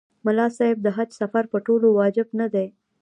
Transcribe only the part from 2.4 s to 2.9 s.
دی.